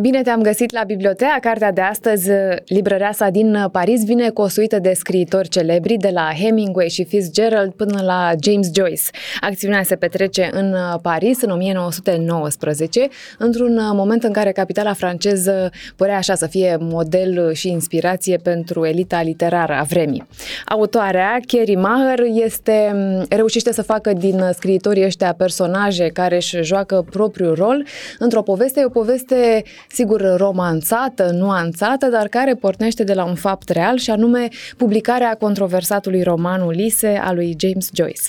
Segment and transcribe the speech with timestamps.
[0.00, 1.38] Bine te-am găsit la Bibliotea.
[1.40, 2.30] Cartea de astăzi,
[2.66, 7.72] Librăreasa din Paris, vine cu o suită de scriitori celebri, de la Hemingway și Fitzgerald
[7.72, 9.02] până la James Joyce.
[9.40, 13.08] Acțiunea se petrece în Paris în 1919,
[13.38, 19.22] într-un moment în care capitala franceză părea așa să fie model și inspirație pentru elita
[19.22, 20.26] literară a vremii.
[20.66, 22.94] Autoarea, Carrie Maher, este,
[23.28, 27.86] reușește să facă din scriitorii ăștia personaje care își joacă propriul rol
[28.18, 29.62] într-o poveste, e o poveste
[29.92, 36.22] sigur romanțată, nuanțată, dar care pornește de la un fapt real și anume publicarea controversatului
[36.22, 38.22] roman Ulise a lui James Joyce.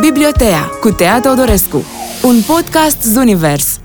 [0.00, 1.82] Bibliotea cu Tea Teodorescu,
[2.22, 3.83] un podcast Zunivers.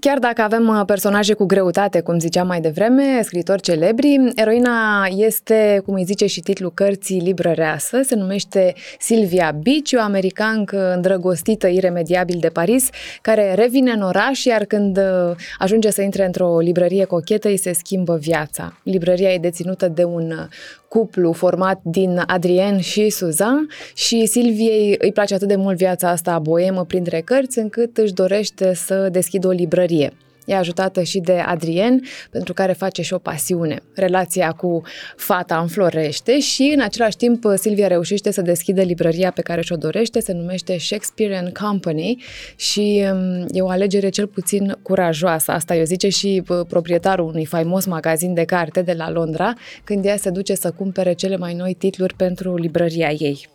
[0.00, 5.82] Chiar dacă avem uh, personaje cu greutate, cum ziceam mai devreme, scritori celebri, eroina este,
[5.84, 12.36] cum îi zice și titlul cărții, librăreasă, se numește Silvia Bici, o americancă îndrăgostită iremediabil
[12.40, 12.88] de Paris,
[13.20, 17.72] care revine în oraș, iar când uh, ajunge să intre într-o librărie cochetă, îi se
[17.72, 18.78] schimbă viața.
[18.82, 20.46] Librăria e deținută de un uh,
[20.88, 26.38] cuplu format din Adrien și Suzan și Silviei îi place atât de mult viața asta
[26.38, 30.12] boemă printre cărți încât își dorește să deschidă o librărie.
[30.48, 33.78] E ajutată și de Adrien, pentru care face și o pasiune.
[33.94, 34.82] Relația cu
[35.16, 40.20] fata înflorește și, în același timp, Silvia reușește să deschidă librăria pe care și-o dorește,
[40.20, 42.22] se numește Shakespeare and Company
[42.56, 45.52] și um, e o alegere cel puțin curajoasă.
[45.52, 49.52] Asta eu zice și uh, proprietarul unui faimos magazin de carte de la Londra,
[49.84, 53.48] când ea se duce să cumpere cele mai noi titluri pentru librăria ei.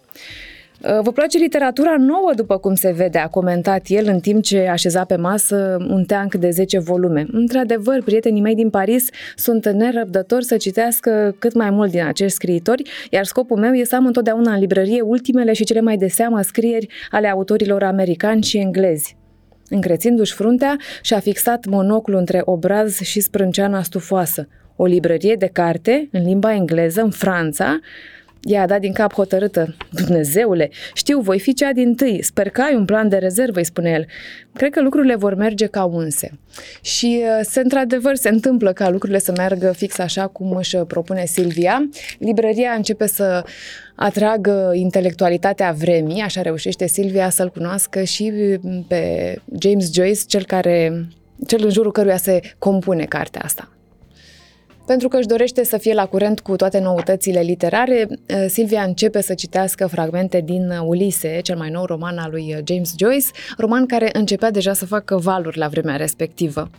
[0.81, 4.67] Uh, vă place literatura nouă, după cum se vede, a comentat el în timp ce
[4.67, 7.25] așeza pe masă un teanc de 10 volume.
[7.31, 12.89] Într-adevăr, prietenii mei din Paris sunt nerăbdători să citească cât mai mult din acești scriitori,
[13.09, 16.41] iar scopul meu este să am întotdeauna în librărie ultimele și cele mai de seamă
[16.41, 19.15] scrieri ale autorilor americani și englezi.
[19.69, 24.47] Încrețindu-și fruntea, și-a fixat monoclul între obraz și sprânceana stufoasă.
[24.75, 27.79] O librărie de carte, în limba engleză, în Franța,
[28.43, 29.75] ea a dat din cap hotărâtă.
[29.89, 32.23] Dumnezeule, știu, voi fi cea din tâi.
[32.23, 34.05] Sper că ai un plan de rezervă, îi spune el.
[34.53, 36.39] Cred că lucrurile vor merge ca unse.
[36.81, 41.25] Și uh, se într-adevăr se întâmplă ca lucrurile să meargă fix așa cum își propune
[41.25, 41.89] Silvia.
[42.19, 43.43] Librăria începe să
[43.95, 48.31] atragă intelectualitatea vremii, așa reușește Silvia să-l cunoască și
[48.87, 51.07] pe James Joyce, cel care
[51.47, 53.73] cel în jurul căruia se compune cartea asta.
[54.85, 59.21] Pentru că își dorește să fie la curent cu toate noutățile literare, eh, Silvia începe
[59.21, 63.27] să citească fragmente din Ulise, cel mai nou roman al lui James Joyce,
[63.57, 66.69] roman care începea deja să facă valuri la vremea respectivă.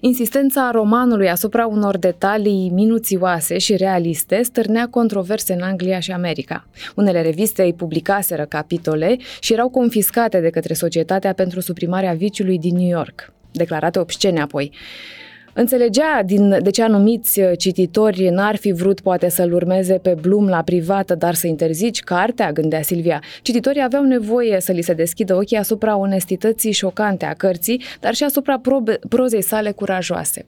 [0.00, 6.66] Insistența romanului asupra unor detalii minuțioase și realiste stârnea controverse în Anglia și America.
[6.94, 12.76] Unele reviste îi publicaseră capitole și erau confiscate de către Societatea pentru Suprimarea Viciului din
[12.76, 14.72] New York, declarate obscene apoi.
[15.54, 20.48] Înțelegea din, de ce anumiți uh, cititori n-ar fi vrut poate să-l urmeze pe Blum
[20.48, 23.22] la privată, dar să interzici cartea, gândea Silvia.
[23.42, 28.24] Cititorii aveau nevoie să li se deschidă ochii asupra onestității șocante a cărții, dar și
[28.24, 30.44] asupra probe, prozei sale curajoase.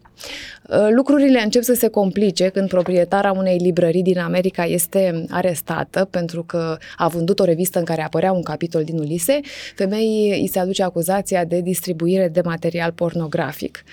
[0.69, 6.43] Uh, lucrurile încep să se complice când proprietara unei librării din America este arestată pentru
[6.43, 9.41] că a vândut o revistă în care apărea un capitol din Ulise.
[9.75, 13.85] Femeii îi se aduce acuzația de distribuire de material pornografic.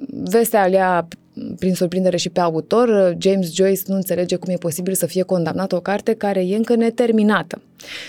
[0.00, 1.08] Uh, vestea alea
[1.58, 5.76] prin surprindere și pe autor, James Joyce nu înțelege cum e posibil să fie condamnată
[5.76, 7.62] o carte care e încă neterminată.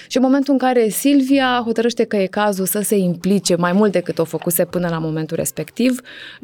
[0.07, 3.91] Și în momentul în care Silvia hotărăște că e cazul să se implice mai mult
[3.91, 6.01] decât o făcuse până la momentul respectiv,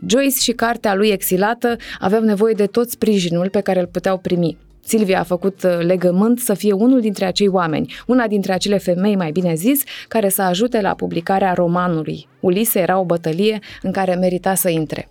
[0.07, 4.57] Joyce și cartea lui exilată aveau nevoie de tot sprijinul pe care îl puteau primi.
[4.83, 9.15] Silvia a făcut uh, legământ să fie unul dintre acei oameni, una dintre acele femei,
[9.15, 12.27] mai bine zis, care să ajute la publicarea romanului.
[12.39, 15.09] Ulise era o bătălie în care merita să intre.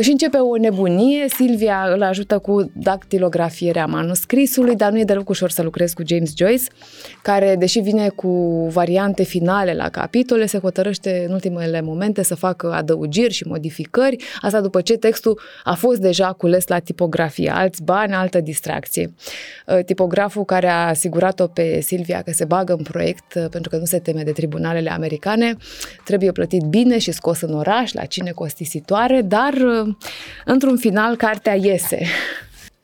[0.00, 5.50] Și începe o nebunie, Silvia îl ajută cu dactilografierea manuscrisului, dar nu e deloc ușor
[5.50, 6.64] să lucrezi cu James Joyce,
[7.22, 8.28] care, deși vine cu
[8.72, 14.60] variante finale la capitole, se hotărăște în ultimele momente să facă adăugiri și modificări, asta
[14.60, 19.14] după ce textul a fost deja cules la tipografie, alți bani, altă distracție.
[19.66, 23.76] Uh, tipograful care a asigurat-o pe Silvia că se bagă în proiect uh, pentru că
[23.76, 25.56] nu se teme de tribunalele americane,
[26.04, 29.52] trebuie plătit bine și scos în oraș, la cine costisitoare, dar
[30.44, 32.06] într-un final, cartea iese.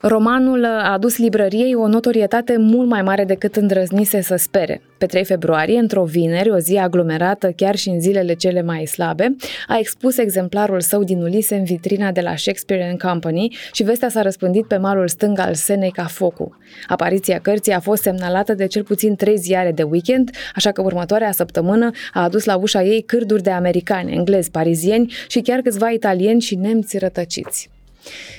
[0.01, 4.81] Romanul a adus librăriei o notorietate mult mai mare decât îndrăznise să spere.
[4.99, 9.37] Pe 3 februarie, într-o vineri, o zi aglomerată chiar și în zilele cele mai slabe,
[9.69, 14.09] a expus exemplarul său din Ulise în vitrina de la Shakespeare and Company și vestea
[14.09, 16.59] s-a răspândit pe malul stâng al Senei ca focul.
[16.87, 21.33] Apariția cărții a fost semnalată de cel puțin trei ziare de weekend, așa că următoarea
[21.33, 26.41] săptămână a adus la ușa ei cârduri de americani, englezi, parizieni și chiar câțiva italieni
[26.41, 27.71] și nemți rătăciți.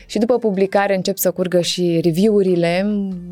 [0.06, 2.86] Și după publicare încep să curgă și review-urile,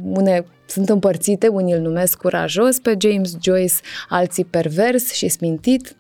[0.04, 3.74] une sunt împărțite, unii îl numesc curajos pe James Joyce,
[4.10, 5.96] alții pervers și smintit.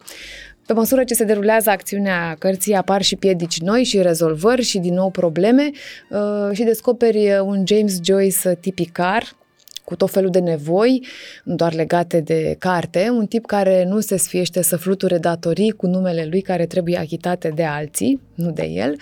[0.65, 4.93] Pe măsură ce se derulează acțiunea cărții, apar și piedici noi și rezolvări și din
[4.93, 5.71] nou probleme
[6.09, 9.35] uh, și descoperi un James Joyce tipicar,
[9.83, 11.05] cu tot felul de nevoi,
[11.43, 15.87] nu doar legate de carte, un tip care nu se sfiește să fluture datorii cu
[15.87, 18.95] numele lui care trebuie achitate de alții, nu de el,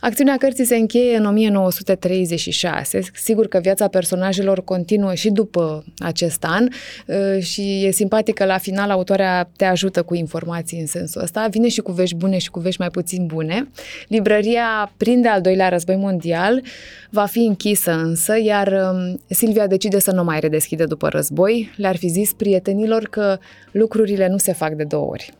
[0.00, 3.00] Acțiunea cărții se încheie în 1936.
[3.14, 6.68] Sigur că viața personajelor continuă și după acest an
[7.06, 11.46] uh, și e simpatică la final, autoarea te ajută cu informații în sensul ăsta.
[11.50, 13.68] Vine și cu vești bune și cu vești mai puțin bune.
[14.08, 16.62] Librăria prinde al doilea război mondial,
[17.10, 21.72] va fi închisă însă, iar um, Silvia decide să nu mai redeschide după război.
[21.76, 23.38] Le-ar fi zis prietenilor că
[23.70, 25.32] lucrurile nu se fac de două ori.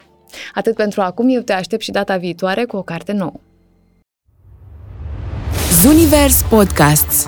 [0.55, 3.41] Atât pentru acum, eu te aștept și data viitoare cu o carte nouă.
[5.82, 7.26] Zunivers Podcasts